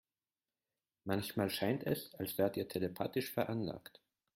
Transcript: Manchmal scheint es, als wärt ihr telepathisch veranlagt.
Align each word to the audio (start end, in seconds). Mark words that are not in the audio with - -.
Manchmal 1.03 1.51
scheint 1.51 1.85
es, 1.85 2.15
als 2.15 2.39
wärt 2.39 2.57
ihr 2.57 2.67
telepathisch 2.67 3.29
veranlagt. 3.31 4.01